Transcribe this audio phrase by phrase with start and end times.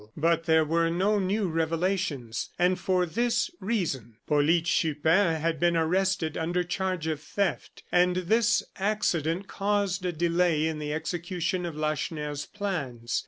[0.17, 6.35] But there were no new revelations, and for this reason: Polyte Chupin had been arrested
[6.35, 12.47] under charge of theft, and this accident caused a delay in the execution of Lacheneur's
[12.47, 13.19] plans.